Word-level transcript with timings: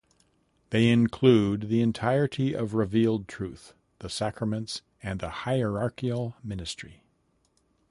They 0.71 0.89
include 0.89 1.69
the 1.69 1.79
entirety 1.83 2.55
of 2.55 2.73
revealed 2.73 3.27
truth, 3.27 3.75
the 3.99 4.09
sacraments 4.09 4.81
and 5.03 5.19
the 5.19 5.29
hierarchical 5.29 6.35
ministry. 6.43 7.03